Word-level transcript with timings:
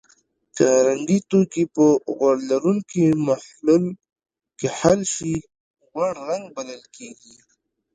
که 0.55 0.65
رنګي 0.87 1.19
توکي 1.29 1.63
په 1.75 1.85
غوړ 2.15 2.35
لرونکي 2.51 3.05
محلل 3.27 3.85
کې 4.57 4.67
حل 4.77 4.99
شي 5.13 5.33
غوړ 5.91 6.13
رنګ 6.29 6.43
بلل 6.55 6.83
کیږي. 6.95 7.35